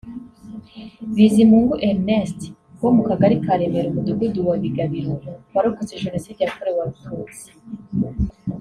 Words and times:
Bizimungu 1.15 1.73
Erneste 1.89 2.47
wo 2.83 2.89
mu 2.95 3.01
Kagari 3.07 3.35
ka 3.43 3.53
Remera 3.59 3.87
umudugudu 3.89 4.39
wa 4.47 4.55
Bigabiro 4.63 5.13
warokotse 5.53 6.01
Jenoside 6.03 6.39
yakorewe 6.41 6.79
Abatutsi 6.81 7.47